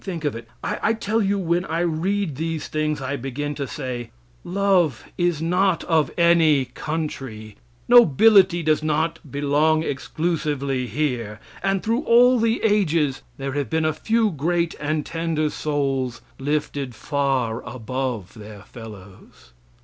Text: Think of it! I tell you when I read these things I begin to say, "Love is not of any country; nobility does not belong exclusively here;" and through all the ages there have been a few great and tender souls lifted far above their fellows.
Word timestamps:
Think 0.03 0.25
of 0.25 0.35
it! 0.35 0.47
I 0.63 0.93
tell 0.95 1.21
you 1.21 1.37
when 1.37 1.63
I 1.63 1.81
read 1.81 2.35
these 2.35 2.67
things 2.67 3.03
I 3.03 3.17
begin 3.17 3.53
to 3.53 3.67
say, 3.67 4.09
"Love 4.43 5.05
is 5.15 5.43
not 5.43 5.83
of 5.83 6.09
any 6.17 6.65
country; 6.65 7.55
nobility 7.87 8.63
does 8.63 8.81
not 8.81 9.19
belong 9.31 9.83
exclusively 9.83 10.87
here;" 10.87 11.39
and 11.61 11.83
through 11.83 11.99
all 12.01 12.39
the 12.39 12.63
ages 12.63 13.21
there 13.37 13.51
have 13.51 13.69
been 13.69 13.85
a 13.85 13.93
few 13.93 14.31
great 14.31 14.73
and 14.79 15.05
tender 15.05 15.51
souls 15.51 16.21
lifted 16.39 16.95
far 16.95 17.61
above 17.63 18.33
their 18.33 18.63
fellows. 18.63 19.53